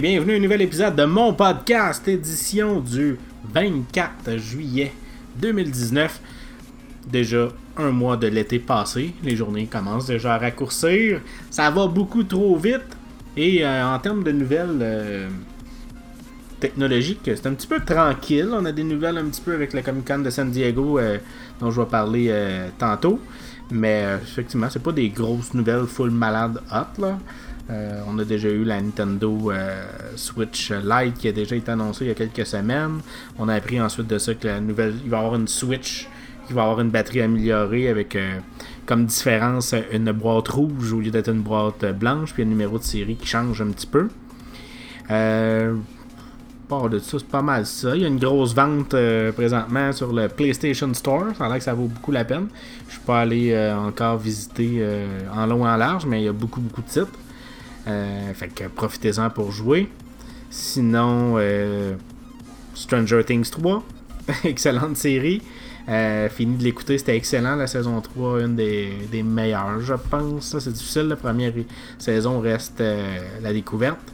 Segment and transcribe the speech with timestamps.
[0.00, 3.18] Bienvenue à un nouvel épisode de mon podcast, édition du
[3.52, 4.92] 24 juillet
[5.36, 6.22] 2019.
[7.06, 11.20] Déjà un mois de l'été passé, les journées commencent déjà à raccourcir,
[11.50, 12.96] ça va beaucoup trop vite.
[13.36, 15.28] Et euh, en termes de nouvelles euh,
[16.60, 18.48] technologiques, c'est un petit peu tranquille.
[18.54, 21.18] On a des nouvelles un petit peu avec le Comic Con de San Diego euh,
[21.60, 22.34] dont je vais parler
[22.78, 23.20] tantôt.
[23.70, 27.18] Mais euh, effectivement, c'est pas des grosses nouvelles full malade hot là.
[27.70, 29.84] Euh, on a déjà eu la Nintendo euh,
[30.16, 33.00] Switch Lite qui a déjà été annoncée il y a quelques semaines.
[33.38, 36.08] On a appris ensuite de ça que la nouvelle, il va y avoir une Switch
[36.46, 38.38] qui va avoir une batterie améliorée avec euh,
[38.86, 42.82] comme différence une boîte rouge au lieu d'être une boîte blanche, puis un numéro de
[42.82, 44.08] série qui change un petit peu.
[46.70, 47.96] De ça, c'est pas mal ça.
[47.96, 51.24] Il y a une grosse vente euh, présentement sur le PlayStation Store.
[51.36, 52.46] Ça a que ça vaut beaucoup la peine.
[52.86, 56.26] Je suis pas allé euh, encore visiter euh, en long et en large, mais il
[56.26, 57.18] y a beaucoup, beaucoup de titres.
[58.34, 59.88] Fait que profitez-en pour jouer.
[60.48, 61.38] Sinon,
[62.74, 63.82] Stranger Things 3.
[64.44, 65.42] Excellente série.
[66.30, 70.56] Fini de l'écouter, c'était excellent la saison 3, une des, des meilleures, je pense.
[70.56, 71.52] C'est difficile, la première
[71.98, 72.80] saison reste
[73.42, 74.12] la découverte.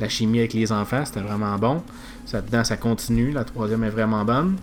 [0.00, 1.82] La chimie avec les enfants, c'était vraiment bon.
[2.24, 3.32] Ça, dedans, ça continue.
[3.32, 4.56] La troisième est vraiment bonne.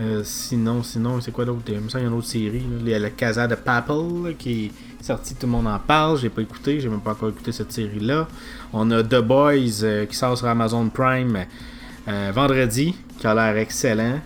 [0.00, 1.60] Euh, sinon, sinon, c'est quoi d'autre?
[1.68, 2.62] Il me y a une autre série.
[2.80, 6.18] Il y a le Casa de Papel qui est sorti, tout le monde en parle.
[6.18, 8.26] J'ai pas écouté, j'ai même pas encore écouté cette série-là.
[8.72, 11.44] On a The Boys euh, qui sort sur Amazon Prime
[12.08, 14.20] euh, vendredi, qui a l'air excellent.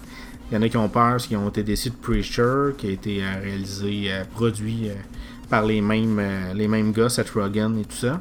[0.51, 2.91] Il y en a qui ont peur qu'ils ont été déçus de Preacher, qui a
[2.91, 4.91] été réalisé, produit
[5.49, 6.21] par les mêmes,
[6.55, 8.21] les mêmes gars, Seth Rogen et tout ça.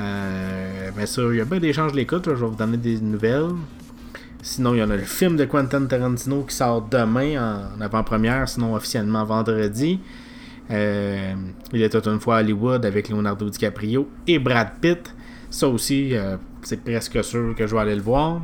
[0.00, 2.76] Euh, mais ça, il y a bien des chances, je l'écoute, je vais vous donner
[2.76, 3.50] des nouvelles.
[4.42, 8.48] Sinon, il y en a le film de Quentin Tarantino qui sort demain en avant-première,
[8.48, 10.00] sinon officiellement vendredi.
[10.70, 11.34] Euh,
[11.72, 15.14] il était une fois à Hollywood avec Leonardo DiCaprio et Brad Pitt.
[15.50, 18.40] Ça aussi, euh, c'est presque sûr que je vais aller le voir.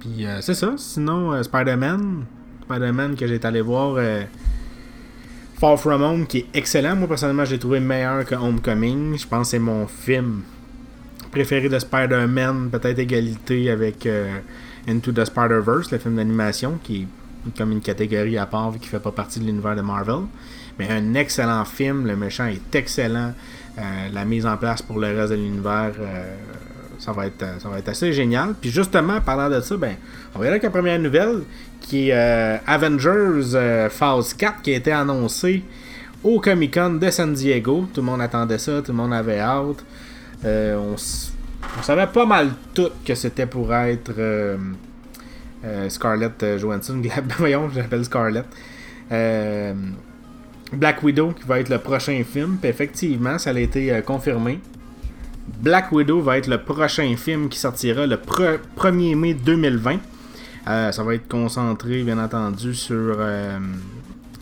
[0.00, 0.72] Puis euh, c'est ça.
[0.76, 2.24] Sinon, euh, Spider-Man.
[2.62, 3.96] Spider-Man que j'ai été allé voir.
[5.64, 6.94] Far From Home qui est excellent.
[6.94, 9.16] Moi personnellement, j'ai trouvé meilleur que Homecoming.
[9.16, 10.42] Je pense que c'est mon film
[11.30, 14.40] préféré de Spider-Man, peut-être égalité avec euh,
[14.86, 17.06] Into the Spider-Verse, le film d'animation, qui
[17.46, 20.26] est comme une catégorie à part vu qu'il fait pas partie de l'univers de Marvel.
[20.78, 23.32] Mais un excellent film, le méchant est excellent.
[23.78, 23.82] Euh,
[24.12, 26.36] la mise en place pour le reste de l'univers, euh,
[26.98, 28.54] ça, va être, ça va être assez génial.
[28.60, 29.96] Puis justement, parlant de ça, ben,
[30.34, 31.40] on avec la première nouvelle
[31.84, 35.62] qui est euh, Avengers euh, Phase 4 qui a été annoncé
[36.22, 37.86] au Comic Con de San Diego.
[37.92, 39.84] Tout le monde attendait ça, tout le monde avait hâte.
[40.44, 40.96] Euh, on,
[41.82, 44.12] savait pas mal tout que c'était pour être
[45.88, 47.00] Scarlett Johansson.
[47.38, 48.44] Voyons, je l'appelle Scarlett.
[50.72, 52.58] Black Widow qui va être le prochain film.
[52.60, 54.60] Puis effectivement, ça a été confirmé.
[55.60, 59.98] Black Widow va être le prochain film qui sortira le pre- 1er mai 2020.
[60.66, 63.58] Euh, ça va être concentré, bien entendu, sur, euh,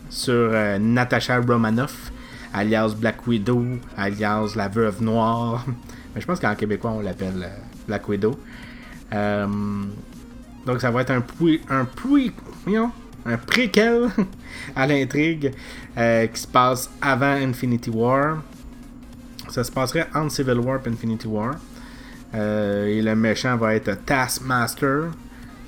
[0.09, 2.11] sur euh, Natasha Romanoff,
[2.53, 3.65] alias Black Widow,
[3.97, 5.65] alias la veuve noire.
[6.15, 7.49] Mais je pense qu'en québécois, on l'appelle euh,
[7.87, 8.39] Black Widow.
[10.65, 11.23] Donc, ça va être un,
[11.69, 14.07] un, préquel
[14.75, 18.41] à l'intrigue qui se passe avant Infinity War.
[19.49, 21.55] Ça se passerait entre Civil War et Infinity War.
[22.33, 25.09] Et le méchant va être Taskmaster.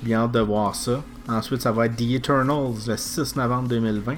[0.02, 1.02] Bien hâte de voir ça.
[1.28, 4.16] Ensuite, ça va être The Eternals le 6 novembre 2020.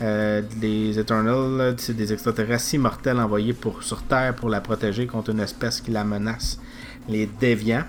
[0.00, 5.30] Euh, les Eternals, c'est des extraterrestres immortels envoyés pour, sur Terre pour la protéger contre
[5.30, 6.58] une espèce qui la menace,
[7.08, 7.84] les Déviants.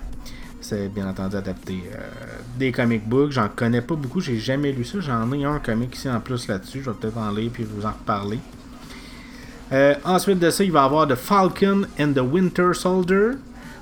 [0.63, 1.99] C'est bien entendu adapté euh,
[2.57, 3.31] des comic books.
[3.31, 4.99] J'en connais pas beaucoup, j'ai jamais lu ça.
[5.01, 6.81] J'en ai un comic ici en plus là-dessus.
[6.81, 8.39] Je vais peut-être en lire puis vous en reparler.
[9.73, 13.31] Euh, ensuite de ça, il va y avoir The Falcon and the Winter Soldier.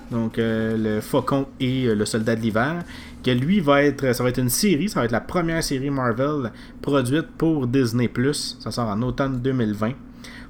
[0.09, 2.83] Donc euh, le Faucon et le Soldat de l'hiver.
[3.23, 4.13] Que lui va être.
[4.13, 4.89] Ça va être une série.
[4.89, 6.51] Ça va être la première série Marvel
[6.81, 8.09] produite pour Disney.
[8.33, 9.93] Ça sort en automne 2020.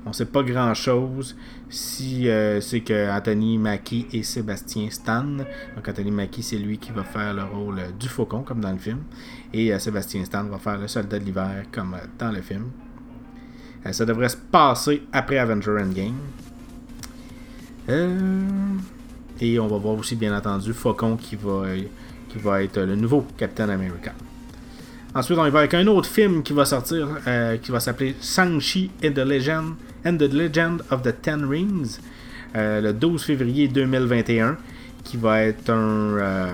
[0.03, 1.35] On sait pas grand chose
[1.69, 5.23] si euh, c'est que Anthony Mackie et Sébastien Stan.
[5.23, 8.71] Donc Anthony Mackie, c'est lui qui va faire le rôle euh, du faucon, comme dans
[8.71, 9.01] le film.
[9.53, 12.71] Et euh, Sébastien Stan va faire le soldat de l'hiver, comme dans le film.
[13.91, 16.13] Ça devrait se passer après Avenger Endgame.
[17.89, 18.43] Euh,
[19.39, 21.63] Et on va voir aussi, bien entendu, Faucon qui va,
[22.31, 24.13] qui va être le nouveau Captain America.
[25.13, 28.15] Ensuite, on y va avec un autre film qui va sortir, euh, qui va s'appeler
[28.21, 29.13] Shang-Chi and
[30.05, 31.99] and the Legend of the Ten Rings,
[32.55, 34.57] euh, le 12 février 2021,
[35.03, 36.53] qui va être un, euh,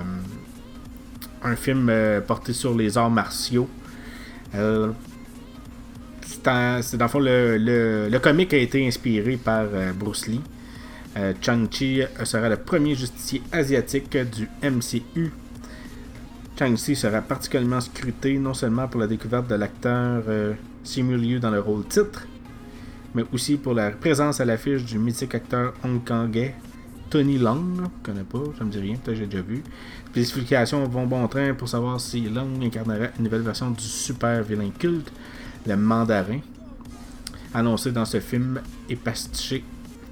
[1.44, 3.70] un film euh, porté sur les arts martiaux.
[4.56, 4.92] Euh,
[6.22, 10.42] c'est dans le fond, le, le, le, comic a été inspiré par Bruce Lee.
[11.42, 15.32] Chang-Chi sera le premier justicier asiatique du MCU.
[16.58, 20.24] Chang-Chi sera particulièrement scruté non seulement pour la découverte de l'acteur
[20.84, 22.26] Simu Liu dans le rôle titre,
[23.14, 26.56] mais aussi pour la présence à l'affiche du mythique acteur hongkongais
[27.12, 27.64] Tony Long.
[27.76, 29.64] Je ne connais pas, ça me dit rien, peut-être j'ai déjà vu.
[30.10, 34.72] Spécifications vont bon train pour savoir si Long incarnera une nouvelle version du super vilain
[34.80, 35.12] culte,
[35.68, 36.40] le mandarin,
[37.54, 39.64] annoncé dans ce film et pastiché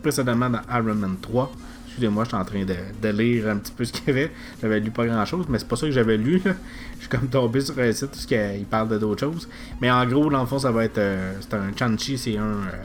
[0.03, 1.51] précédemment dans Iron Man 3.
[1.95, 4.29] Excusez-moi, je suis en train de, lire un petit peu ce qu'il y avait.
[4.61, 6.41] J'avais lu pas grand chose, mais c'est pas ça que j'avais lu.
[6.43, 9.47] Je suis comme tombé sur un site parce qu'il parle de d'autres choses.
[9.79, 10.97] Mais en gros, dans le fond, ça va être.
[10.97, 12.83] Euh, c'est un Chanchi, c'est un euh,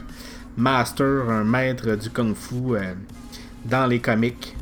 [0.55, 2.93] master, un maître du kung fu euh,
[3.65, 4.55] dans les comics.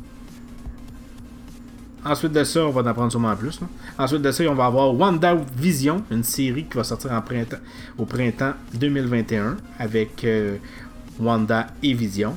[2.04, 3.60] Ensuite de ça, on va en apprendre sûrement plus.
[3.96, 7.12] Ensuite de ça, on va avoir Wanda Vision, une série qui va sortir
[7.98, 10.26] au printemps 2021 avec
[11.20, 12.34] Wanda et Vision.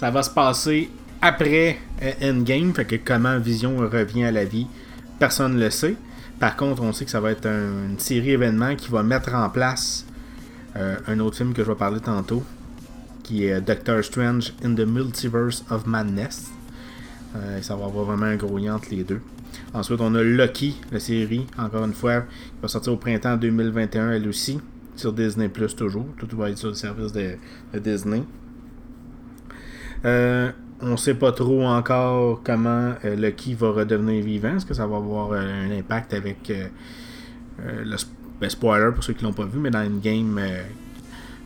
[0.00, 0.88] Ça va se passer
[1.20, 4.66] après euh, Endgame, fait que comment Vision revient à la vie,
[5.18, 5.94] personne ne le sait.
[6.38, 9.50] Par contre, on sait que ça va être une série événement qui va mettre en
[9.50, 10.06] place
[10.74, 12.42] euh, un autre film que je vais parler tantôt,
[13.22, 16.50] qui est Doctor Strange in the Multiverse of Madness.
[17.36, 19.20] Euh, ça va avoir vraiment un gros entre les deux.
[19.74, 24.12] Ensuite, on a Lucky, la série, encore une fois, qui va sortir au printemps 2021,
[24.12, 24.62] elle aussi,
[24.96, 26.06] sur Disney Plus toujours.
[26.16, 27.36] Tout va être sur le service de
[27.78, 28.22] Disney.
[30.04, 30.50] Euh,
[30.80, 34.56] on sait pas trop encore comment euh, Lucky va redevenir vivant.
[34.56, 36.52] Est-ce que ça va avoir euh, un impact avec
[37.58, 37.96] le
[38.40, 40.40] ben, spoiler pour ceux qui l'ont pas vu, mais dans une game,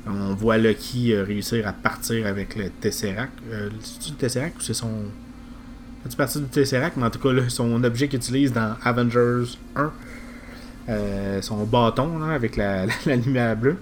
[0.07, 3.33] on voit Lucky réussir à partir avec le Tesseract.
[3.81, 4.93] c'est le Tesseract ou c'est son.
[6.09, 11.41] C'est parti du Tesseract, mais en tout cas, son objet qu'il utilise dans Avengers 1.
[11.41, 13.77] son bâton avec la, lumière bleue.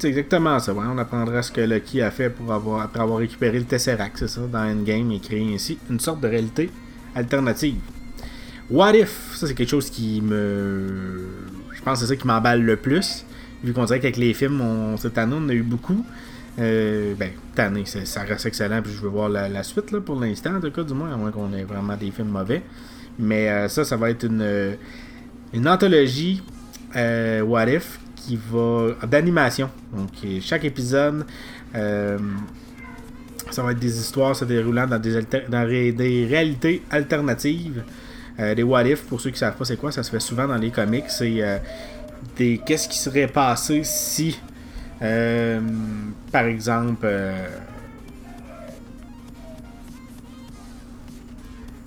[0.00, 0.74] C'est exactement ça.
[0.74, 4.28] On apprendra ce que Lucky a fait pour avoir, après avoir récupéré le Tesseract, c'est
[4.28, 6.70] ça, dans Endgame et créer ainsi une sorte de réalité
[7.14, 7.76] alternative.
[8.70, 9.34] What if?
[9.34, 11.26] Ça, c'est quelque chose qui me.
[11.74, 13.26] Je pense que c'est ça qui m'emballe le plus.
[13.62, 14.96] Vu qu'on dirait qu'avec les films, on...
[14.96, 16.02] cette année, on a eu beaucoup.
[16.58, 20.18] Euh, ben, cette année, ça reste excellent, puis je veux voir la, suite là, pour
[20.18, 22.62] l'instant, en tout cas, du moins, à moins qu'on ait vraiment des films mauvais.
[23.18, 24.78] Mais euh, ça, ça va être une,
[25.52, 26.42] une anthologie
[26.96, 29.70] euh, What If qui va d'animation.
[29.92, 31.24] Donc chaque épisode,
[31.74, 32.18] euh,
[33.50, 37.82] ça va être des histoires se déroulant dans des, dans des réalités alternatives.
[38.38, 40.46] Euh, des what if, pour ceux qui savent pas c'est quoi, ça se fait souvent
[40.46, 41.04] dans les comics.
[41.08, 41.58] C'est euh,
[42.36, 44.38] des qu'est-ce qui serait passé si,
[45.00, 47.08] par exemple,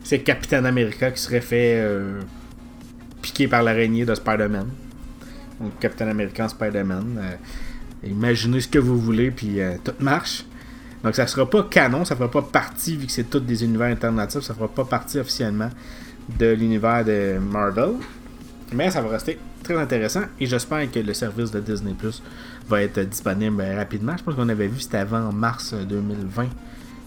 [0.04, 1.84] c'est Capitaine America qui serait fait
[3.22, 4.68] piquer par l'araignée de Spider-Man.
[5.80, 7.20] Captain America, Spider-Man.
[7.20, 10.46] Euh, imaginez ce que vous voulez, puis euh, tout marche.
[11.04, 13.88] Donc ça sera pas canon, ça fera pas partie, vu que c'est tous des univers
[13.88, 15.70] alternatifs, ça fera pas partie officiellement
[16.40, 17.96] de l'univers de Marvel.
[18.74, 22.24] Mais ça va rester très intéressant et j'espère que le service de Disney Plus
[22.68, 24.16] va être disponible rapidement.
[24.18, 26.48] Je pense qu'on avait vu c'était avant mars 2020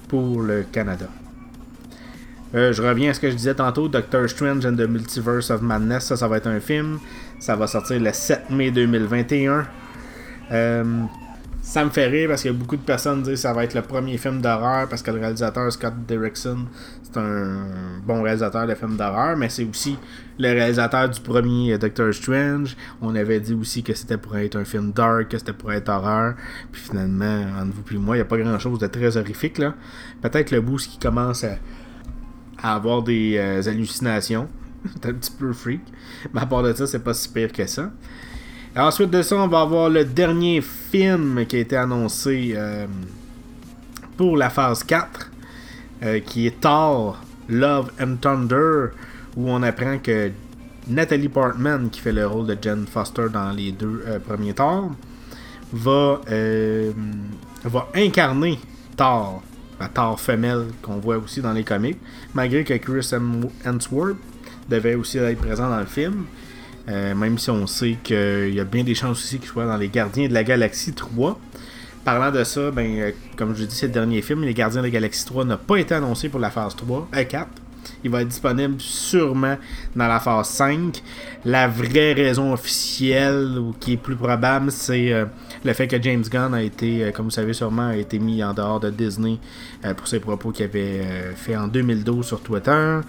[0.09, 1.09] pour le Canada.
[2.54, 5.62] Euh, je reviens à ce que je disais tantôt, Doctor Strange and the Multiverse of
[5.62, 6.98] Madness, ça, ça va être un film.
[7.38, 9.66] Ça va sortir le 7 mai 2021.
[10.52, 10.84] Euh,
[11.60, 13.82] ça me fait rire parce que beaucoup de personnes disent que ça va être le
[13.82, 16.58] premier film d'horreur parce que le réalisateur Scott Derrickson,
[17.02, 17.66] c'est un
[18.06, 19.98] bon réalisateur de films d'horreur, mais c'est aussi
[20.38, 22.76] le réalisateur du premier Doctor Strange.
[23.02, 25.88] On avait dit aussi que c'était pour être un film dark, que c'était pour être
[25.88, 26.36] horreur.
[26.70, 29.58] Puis finalement, entre vous et moi, il n'y a pas grand chose de très horrifique
[29.58, 29.74] là.
[30.22, 31.56] Peut-être le boost qui commence à
[32.62, 34.48] à avoir des euh, hallucinations.
[34.84, 35.80] c'est un petit peu freak.
[36.32, 37.90] Mais à part de ça, c'est pas si pire que ça.
[38.76, 42.86] ensuite de ça, on va avoir le dernier film qui a été annoncé euh,
[44.16, 45.30] pour la phase 4,
[46.02, 48.88] euh, qui est Thor, Love and Thunder,
[49.36, 50.30] où on apprend que
[50.88, 54.92] Natalie Portman, qui fait le rôle de Jen Foster dans les deux premiers Thor,
[55.72, 56.20] va,
[57.64, 58.58] va incarner
[58.96, 59.42] Thor
[59.80, 61.99] la Thor femelle qu'on voit aussi dans les comics,
[62.35, 63.11] malgré que Chris
[63.64, 64.16] Hemsworth
[64.68, 66.25] devait aussi être présent dans le film.
[66.88, 69.76] Euh, même si on sait qu'il y a bien des chances aussi qu'il soit dans
[69.76, 71.38] les Gardiens de la Galaxie 3.
[72.04, 74.83] Parlant de ça, ben, euh, comme je l'ai dit, c'est le dernier film, Les Gardiens
[74.83, 77.49] de la Galaxie 3 n'a pas été annoncé pour la phase 3, euh, 4.
[78.04, 79.56] Il va être disponible sûrement
[79.97, 81.02] dans la phase 5.
[81.45, 85.12] La vraie raison officielle, ou qui est plus probable, c'est
[85.66, 88.42] le fait que James Gunn a été, euh, comme vous savez sûrement, a été mis
[88.42, 89.38] en dehors de Disney
[89.85, 93.00] euh, pour ses propos qu'il avait fait en 2012 sur Twitter.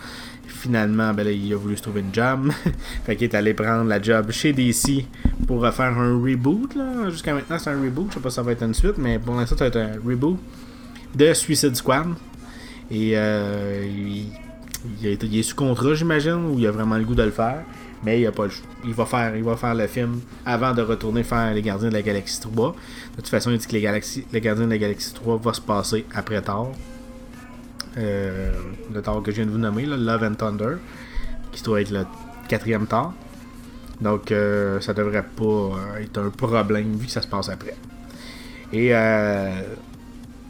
[0.47, 2.51] Finalement, ben il a voulu se trouver une job.
[3.05, 5.05] fait qu'il est allé prendre la job chez DC
[5.45, 6.75] pour faire un reboot.
[7.09, 8.07] Jusqu'à maintenant, c'est un reboot.
[8.09, 9.77] Je sais pas si ça va être une suite, mais pour l'instant, ça va être
[9.77, 10.37] un reboot
[11.15, 12.07] de Suicide Squad.
[12.89, 14.31] Et il,
[15.01, 17.63] il, est sous contrat, j'imagine, ou il a vraiment le goût de le faire.
[18.03, 18.45] Mais il, a pas
[18.85, 21.93] il, va faire, il va faire le film avant de retourner faire Les Gardiens de
[21.93, 22.71] la Galaxie 3.
[22.71, 24.01] De toute façon, il dit que Les,
[24.31, 26.73] les Gardiens de la Galaxie 3 va se passer après Thor.
[27.97, 28.51] Euh,
[28.93, 30.75] le Thor que je viens de vous nommer, Love and Thunder,
[31.51, 32.05] qui doit être le
[32.47, 33.13] quatrième Thor.
[33.99, 37.75] Donc, euh, ça devrait pas euh, être un problème vu que ça se passe après.
[38.71, 38.91] Et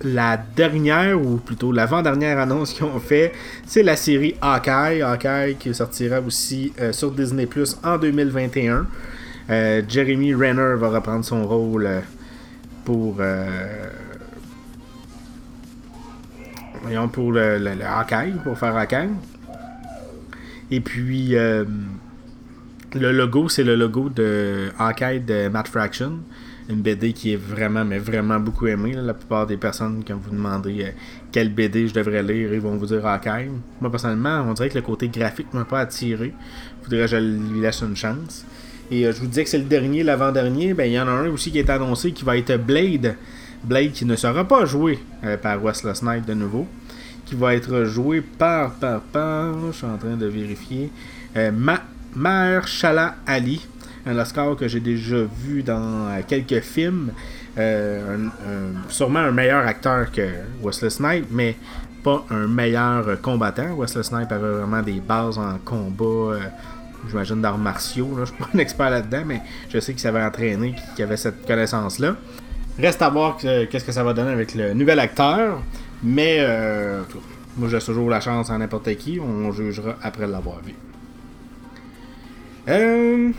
[0.01, 3.33] la dernière, ou plutôt l'avant-dernière annonce qu'ils ont fait,
[3.65, 5.01] c'est la série Hawkeye.
[5.01, 8.85] Hawkeye qui sortira aussi euh, sur Disney Plus en 2021.
[9.49, 12.01] Euh, Jeremy Renner va reprendre son rôle euh,
[12.85, 13.21] pour.
[16.83, 19.09] voyons, pour le, Hawkeye, pour faire Hawkeye.
[20.69, 21.65] Et puis, le
[22.93, 26.19] logo, c'est le logo de Hawkeye de Matt Fraction
[26.69, 28.93] une BD qui est vraiment, mais vraiment beaucoup aimée.
[28.93, 30.91] La plupart des personnes, quand vous demandez euh,
[31.31, 33.49] quelle BD je devrais lire, ils vont vous dire Hawkeye.
[33.79, 36.33] Moi, personnellement, on dirait que le côté graphique m'a pas attiré.
[36.81, 38.45] Je voudrais que je lui laisse une chance.
[38.91, 40.73] Et euh, je vous disais que c'est le dernier, l'avant-dernier.
[40.73, 43.15] Ben, il y en a un aussi qui est annoncé qui va être Blade.
[43.63, 46.67] Blade qui ne sera pas joué euh, par Wesley Snipes de nouveau.
[47.25, 50.89] Qui va être joué par, par, par, je suis en train de vérifier,
[51.35, 51.81] Ma
[52.15, 53.61] Mahershala Ali
[54.07, 57.11] un Oscar que j'ai déjà vu dans euh, quelques films.
[57.57, 58.27] Euh,
[58.89, 60.27] sûrement un meilleur acteur que
[60.61, 61.55] Wesley Snipes, mais
[62.03, 63.75] pas un meilleur combattant.
[63.75, 66.39] Wesley Snipes avait vraiment des bases en combat, euh,
[67.09, 68.09] j'imagine d'arts martiaux.
[68.15, 71.17] Je ne suis pas un expert là-dedans, mais je sais qu'il s'avait entraîné, qu'il avait
[71.17, 72.15] cette connaissance-là.
[72.79, 75.59] Reste à voir qu'est-ce que ça va donner avec le nouvel acteur,
[76.03, 76.45] mais
[77.57, 80.75] moi j'ai toujours la chance à n'importe qui, on jugera après l'avoir vu.
[82.69, 83.31] Euh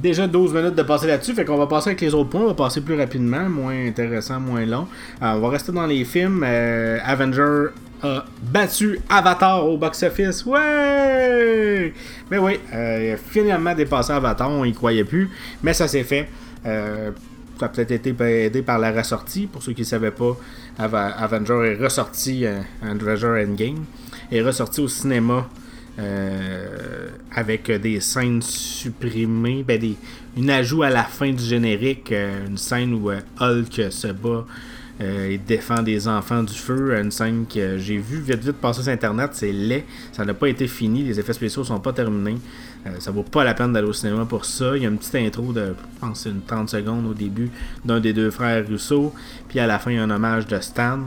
[0.00, 2.48] déjà 12 minutes de passer là-dessus, fait qu'on va passer avec les autres points, on
[2.48, 4.86] va passer plus rapidement, moins intéressant, moins long.
[5.22, 6.44] Euh, on va rester dans les films.
[6.46, 7.68] Euh, Avenger
[8.02, 10.46] a battu Avatar au box-office.
[10.46, 11.92] Ouais!
[12.30, 15.28] Mais oui, euh, il a finalement dépassé Avatar, on y croyait plus,
[15.62, 16.28] mais ça s'est fait.
[16.64, 18.14] ça a peut-être été
[18.44, 19.46] aidé par la ressortie.
[19.46, 20.36] Pour ceux qui ne savaient pas,
[20.78, 22.46] Avenger est ressorti,
[22.82, 23.84] Avenger Endgame,
[24.32, 25.46] est ressorti au cinéma
[26.00, 29.96] euh, avec des scènes supprimées, ben des,
[30.36, 34.44] une ajout à la fin du générique, euh, une scène où euh, Hulk se bat
[35.02, 38.92] et défend des enfants du feu, une scène que j'ai vue vite vite passer sur
[38.92, 42.36] internet, c'est laid, ça n'a pas été fini, les effets spéciaux sont pas terminés,
[42.98, 45.14] ça vaut pas la peine d'aller au cinéma pour ça, il y a une petite
[45.14, 47.50] intro de, je pense une 30 secondes au début
[47.82, 49.14] d'un des deux frères Rousseau,
[49.48, 50.98] puis à la fin il y a un hommage de Stan,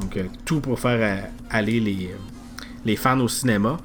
[0.00, 2.08] donc tout pour faire aller les,
[2.84, 3.78] les fans au cinéma.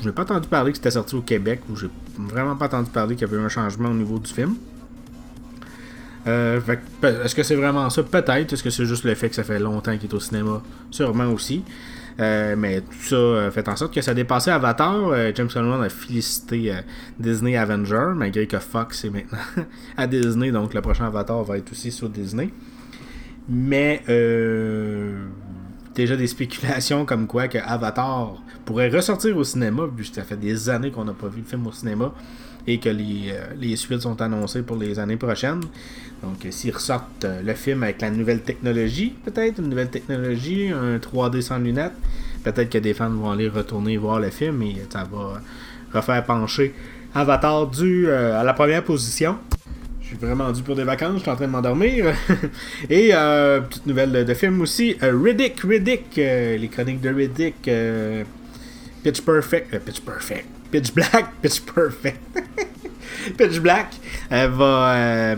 [0.00, 2.90] Je n'ai pas entendu parler que c'était sorti au Québec, ou j'ai vraiment pas entendu
[2.90, 4.56] parler qu'il y avait eu un changement au niveau du film.
[6.26, 6.60] Euh,
[7.02, 8.02] est-ce que c'est vraiment ça?
[8.02, 8.52] Peut-être.
[8.52, 10.62] Est-ce que c'est juste le fait que ça fait longtemps qu'il est au cinéma?
[10.90, 11.64] Sûrement aussi.
[12.18, 15.14] Euh, mais tout ça euh, fait en sorte que ça a dépassé Avatar.
[15.34, 16.74] James Cameron a félicité
[17.18, 19.38] Disney Avenger, malgré que Fox est maintenant
[19.96, 22.50] à Disney, donc le prochain Avatar va être aussi sur Disney.
[23.48, 24.02] Mais
[26.00, 30.36] déjà des spéculations comme quoi que Avatar pourrait ressortir au cinéma, vu que ça fait
[30.36, 32.12] des années qu'on n'a pas vu le film au cinéma
[32.66, 35.60] et que les, euh, les suites sont annoncées pour les années prochaines.
[36.22, 40.68] Donc, euh, s'ils ressortent euh, le film avec la nouvelle technologie, peut-être une nouvelle technologie,
[40.68, 41.92] un 3D sans lunettes,
[42.44, 45.40] peut-être que des fans vont aller retourner voir le film et ça va
[45.92, 46.74] refaire pencher
[47.14, 49.36] Avatar du à la première position.
[50.10, 52.06] Suis vraiment dû pour des vacances, je suis en train de m'endormir.
[52.90, 57.70] Et euh, petite nouvelle de, film aussi, euh, Riddick, Riddick, euh, les chroniques de Riddick,
[59.04, 62.18] Pitch Perfect, Pitch Perfect, Pitch Black, Pitch Perfect.
[63.38, 63.86] Pitch Black
[64.28, 65.36] va.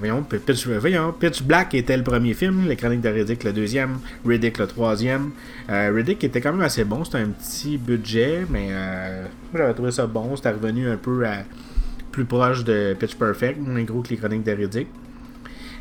[0.00, 4.00] voyons, Pitch, voyons, Pitch Black était le premier film, les chroniques de Riddick le deuxième,
[4.26, 5.30] Riddick le troisième.
[5.68, 8.70] Riddick était quand même assez bon, c'était un petit budget, mais
[9.54, 11.44] j'avais trouvé ça bon, c'était revenu un peu à
[12.10, 14.88] plus proche de Pitch Perfect, moins gros que les chroniques de Riddick.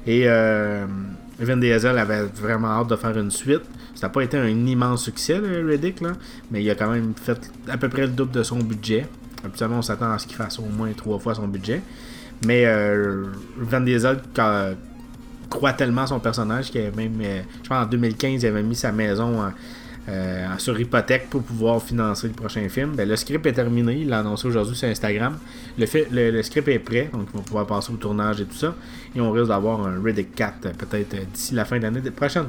[0.06, 0.86] Et euh,
[1.40, 3.62] Vin Diesel avait vraiment hâte de faire une suite.
[3.96, 6.12] Ça n'a pas été un immense succès, le Riddick, là,
[6.52, 9.08] mais il a quand même fait à peu près le double de son budget.
[9.44, 11.82] Habituellement, on s'attend à ce qu'il fasse au moins trois fois son budget.
[12.46, 13.26] Mais euh,
[13.82, 14.20] Diesel
[15.50, 18.92] croit tellement son personnage qu'il même, euh, je pense en 2015, il avait mis sa
[18.92, 19.42] maison
[20.10, 22.96] euh, sur hypothèque pour pouvoir financer le prochain film.
[22.96, 25.38] Ben, le script est terminé, il l'a annoncé aujourd'hui sur Instagram.
[25.78, 28.76] Le, le, script est prêt, donc ils vont pouvoir passer au tournage et tout ça.
[29.16, 32.48] Et on risque d'avoir un Riddick 4 peut-être d'ici la fin de l'année prochaine.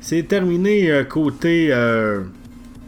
[0.00, 1.72] C'est terminé côté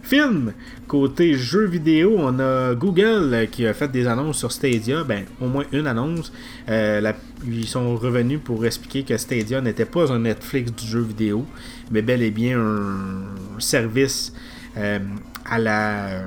[0.02, 0.52] film.
[0.86, 5.46] Côté jeux vidéo, on a Google qui a fait des annonces sur Stadia, ben au
[5.46, 6.32] moins une annonce.
[6.68, 7.12] Euh,
[7.46, 11.46] ils sont revenus pour expliquer que Stadia n'était pas un Netflix du jeu vidéo,
[11.90, 14.32] mais bel et bien un service
[14.76, 14.98] euh,
[15.44, 16.22] à la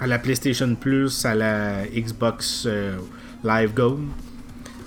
[0.00, 2.96] à la PlayStation Plus, à la Xbox euh,
[3.44, 4.00] Live Go.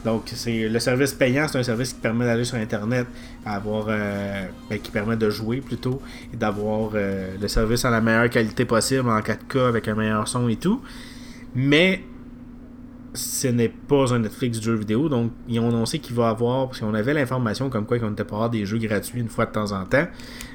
[0.06, 3.08] Donc, c'est le service payant, c'est un service qui permet d'aller sur Internet,
[3.54, 6.02] avoir, euh, ben, qui permet de jouer plutôt,
[6.34, 10.28] et d'avoir euh, le service à la meilleure qualité possible en 4K avec un meilleur
[10.28, 10.82] son et tout.
[11.56, 12.04] Mais
[13.14, 16.68] ce n'est pas un Netflix de jeux vidéo, donc ils ont annoncé qu'il va avoir,
[16.68, 19.46] parce qu'on avait l'information comme quoi qu'on était pas avoir des jeux gratuits une fois
[19.46, 20.08] de temps en temps,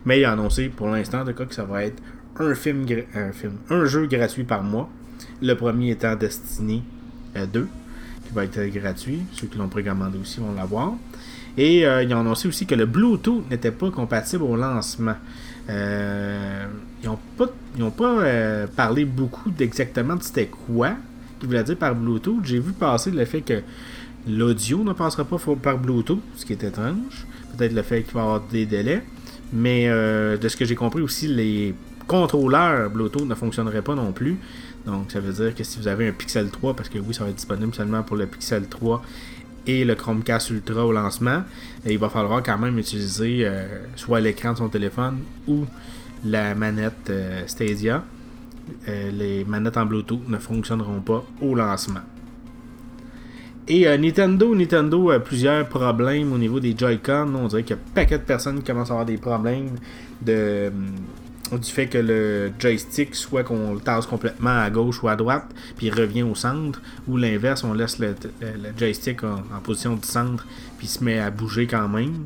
[0.05, 2.03] mais il a annoncé pour l'instant de quoi que ça va être
[2.39, 4.89] un film, un film, un jeu gratuit par mois.
[5.41, 6.83] Le premier étant Destiny
[7.35, 7.61] 2.
[7.61, 7.65] Euh,
[8.33, 9.23] va être gratuit.
[9.33, 10.95] Ceux qui l'ont précommandé aussi vont l'avoir.
[11.57, 15.17] Et euh, ils ont annoncé aussi que le Bluetooth n'était pas compatible au lancement.
[15.69, 16.65] Euh,
[17.03, 17.09] ils
[17.79, 20.93] n'ont pas, euh, parlé beaucoup d'exactement de c'était quoi
[21.39, 22.41] qu'ils voulaient dire par Bluetooth.
[22.45, 23.63] J'ai vu passer le fait que
[24.29, 27.27] l'audio ne passera pas par Bluetooth, ce qui est étrange.
[27.57, 29.03] Peut-être le fait qu'il va y avoir des délais.
[29.53, 31.75] Mais de ce que j'ai compris aussi, les
[32.07, 34.39] contrôleurs Bluetooth ne fonctionneraient pas non plus.
[34.87, 37.25] Donc, ça veut dire que si vous avez un Pixel 3, parce que oui, ça
[37.25, 39.03] va être disponible seulement pour le Pixel 3
[39.67, 41.43] et le Chromecast Ultra au lancement,
[41.87, 45.65] il va falloir quand même utiliser euh, soit l'écran de son téléphone ou
[46.25, 48.03] la manette euh, Stadia.
[48.89, 52.01] Euh, les manettes en Bluetooth ne fonctionneront pas au lancement.
[53.69, 57.33] Et Nintendo, Nintendo a plusieurs problèmes au niveau des Joy-Con.
[57.37, 59.71] On dirait qu'il y a un paquet de personnes qui commencent à avoir des problèmes
[60.21, 60.73] de
[61.59, 65.47] du fait que le joystick, soit qu'on le tasse complètement à gauche ou à droite,
[65.77, 68.15] puis il revient au centre, ou l'inverse, on laisse le,
[68.77, 70.47] joystick en, position du centre,
[70.79, 72.25] puis il se met à bouger quand même.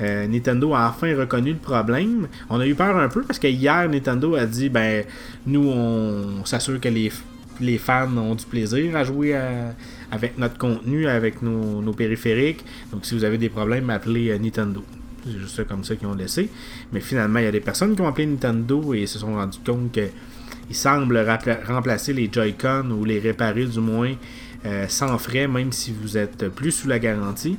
[0.00, 2.28] Euh, Nintendo a enfin reconnu le problème.
[2.50, 5.04] On a eu peur un peu parce que hier, Nintendo a dit ben
[5.44, 7.10] nous, on, s'assure que les,
[7.60, 9.36] les fans ont du plaisir à jouer
[10.10, 12.64] avec notre contenu, avec nos, périphériques.
[12.92, 14.84] Donc, si vous avez des problèmes, appelez euh, Nintendo.
[15.32, 16.48] C'est juste comme ça qu'ils ont laissé.
[16.92, 19.58] Mais finalement, il y a des personnes qui ont appelé Nintendo et se sont rendu
[19.64, 21.24] compte qu'ils semblent
[21.66, 24.12] remplacer les Joy-Con ou les réparer du moins
[24.66, 27.56] euh, sans frais, même si vous êtes plus sous la garantie.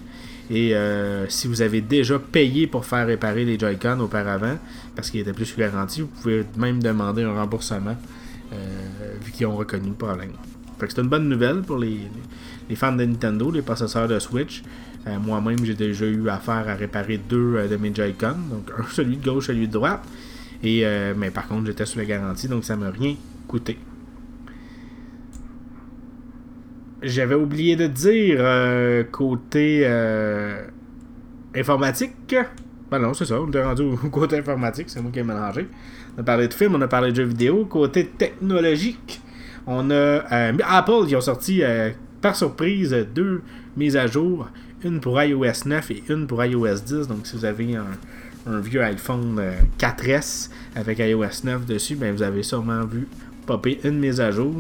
[0.52, 4.58] Et euh, si vous avez déjà payé pour faire réparer les Joy-Con auparavant,
[4.96, 7.96] parce qu'ils étaient plus sous garantie, vous pouvez même demander un remboursement
[8.52, 8.56] euh,
[9.24, 10.32] vu qu'ils ont reconnu le problème.
[10.80, 12.00] c'est une bonne nouvelle pour les,
[12.68, 14.64] les fans de Nintendo, les possesseurs de Switch.
[15.08, 18.84] Euh, moi-même, j'ai déjà eu affaire à réparer deux euh, de mes Joy-Con, donc un
[18.92, 20.02] celui de gauche, celui de droite.
[20.62, 23.16] Et, euh, mais par contre, j'étais sous la garantie, donc ça m'a rien
[23.48, 23.78] coûté.
[27.02, 28.40] J'avais oublié de dire
[29.10, 29.88] côté
[31.56, 32.36] informatique.
[32.92, 35.70] Ben non, c'est ça, on est rendu au côté informatique, c'est moi qui ai mélangé.
[36.18, 37.64] On a parlé de films, on a parlé de jeux vidéo.
[37.66, 39.22] Côté technologique,
[39.66, 40.26] on a
[40.68, 41.62] Apple, qui ont sorti
[42.20, 43.44] par surprise deux
[43.78, 44.50] mises à jour
[44.84, 47.08] une pour iOS 9 et une pour iOS 10.
[47.08, 47.86] Donc, si vous avez un,
[48.62, 49.40] vieux iPhone
[49.78, 53.08] 4S euh, avec iOS 9 dessus, ben, vous avez sûrement vu
[53.46, 54.54] popper une mise à jour.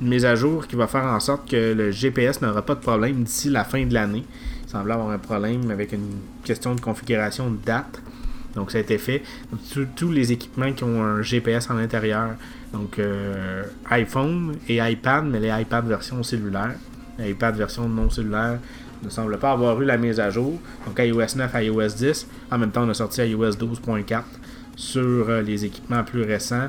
[0.00, 2.80] Une mise à jour qui va faire en sorte que le GPS n'aura pas de
[2.80, 4.24] problème d'ici la fin de l'année.
[4.64, 8.02] Il semble avoir un problème avec une question de configuration de date.
[8.54, 9.22] Donc ça a été fait.
[9.94, 12.30] Tous les équipements qui ont un GPS à l'intérieur,
[12.72, 16.74] donc euh, iPhone et iPad, mais les iPad version cellulaire,
[17.18, 18.58] iPad version non cellulaire,
[19.02, 20.58] ne semble pas avoir eu la mise à jour.
[20.86, 22.26] Donc iOS 9, iOS 10.
[22.50, 24.22] En même temps, on a sorti iOS 12.4
[24.76, 26.68] sur euh, les équipements plus récents.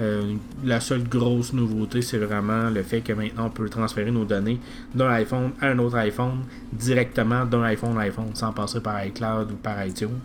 [0.00, 4.24] Euh, la seule grosse nouveauté, c'est vraiment le fait que maintenant on peut transférer nos
[4.24, 4.60] données
[4.94, 9.50] d'un iPhone à un autre iPhone directement d'un iPhone à iPhone sans passer par iCloud
[9.50, 10.20] ou par iTunes.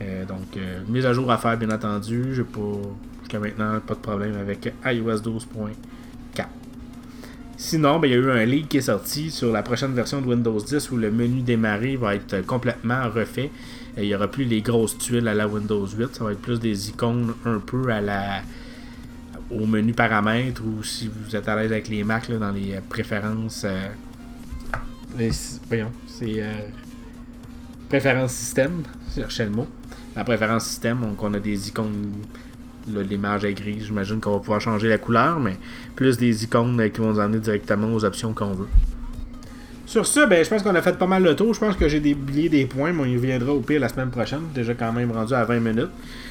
[0.00, 2.42] Euh, donc, mise à jour à faire, bien entendu.
[2.50, 2.60] Pas,
[3.20, 5.72] jusqu'à maintenant, pas de problème avec iOS 12.4.
[7.62, 10.22] Sinon, ben, il y a eu un leak qui est sorti sur la prochaine version
[10.22, 13.50] de Windows 10 où le menu démarrer va être complètement refait.
[13.98, 16.14] il n'y aura plus les grosses tuiles à la Windows 8.
[16.14, 18.40] Ça va être plus des icônes un peu à la
[19.50, 23.66] au menu paramètres ou si vous êtes à l'aise avec les Mac dans les préférences.
[23.66, 25.30] Euh,
[25.68, 26.62] voyons, c'est euh,
[27.90, 28.84] préférences système.
[29.14, 29.68] Cherchez le mot.
[30.16, 32.12] La préférence système, donc on a des icônes
[32.88, 33.84] l'image est grise.
[33.84, 35.56] J'imagine qu'on va pouvoir changer la couleur, mais
[35.96, 38.68] plus des icônes qui vont nous emmener directement aux options qu'on veut.
[39.90, 41.52] Sur ça, ben, je pense qu'on a fait pas mal le tour.
[41.52, 44.10] Je pense que j'ai oublié des points, mais on y reviendra au pire la semaine
[44.10, 44.42] prochaine.
[44.54, 45.90] Déjà quand même rendu à 20 minutes.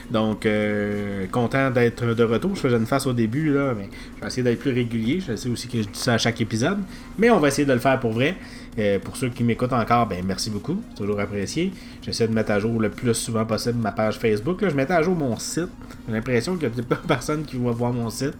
[0.10, 2.56] Donc, euh, content d'être de retour.
[2.56, 5.20] Je faisais une face au début, là, mais je vais essayer d'être plus régulier.
[5.20, 6.78] Je sais aussi que je dis ça à chaque épisode.
[7.18, 8.38] Mais on va essayer de le faire pour vrai.
[8.78, 10.82] Euh, pour ceux qui m'écoutent encore, ben merci beaucoup.
[10.92, 11.74] C'est toujours apprécié.
[12.02, 14.60] J'essaie de mettre à jour le plus souvent possible ma page Facebook.
[14.62, 15.68] Je mettais à jour mon site.
[16.08, 18.38] J'ai l'impression qu'il n'y a pas personne qui va voir mon site.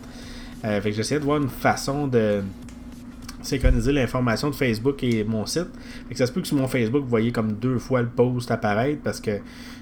[0.64, 2.42] Euh, fait que j'essaie de voir une façon de
[3.42, 5.68] synchroniser l'information de Facebook et mon site.
[6.08, 8.10] Fait que ça se peut que sur mon Facebook, vous voyez comme deux fois le
[8.10, 9.40] post apparaître parce que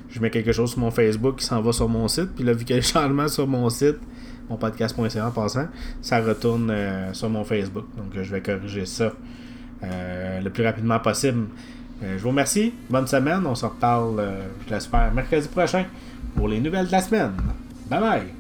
[0.10, 2.30] je mets quelque chose sur mon Facebook qui s'en va sur mon site.
[2.36, 3.98] Puis là, vu a le changement sur mon site,
[4.50, 5.68] mon podcast.ca en passant,
[6.02, 7.86] ça retourne euh, sur mon Facebook.
[7.98, 9.12] Donc je vais corriger ça
[9.84, 11.48] euh, le plus rapidement possible.
[12.04, 12.74] Euh, je vous remercie.
[12.90, 13.46] Bonne semaine.
[13.46, 14.24] On se reparle,
[14.68, 15.86] je l'espère, mercredi prochain
[16.36, 17.34] pour les nouvelles de la semaine.
[17.90, 18.37] Bye bye.